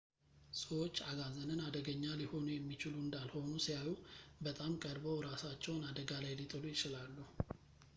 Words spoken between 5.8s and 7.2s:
አደጋ ላይ ሊጥሉ ይችላሉ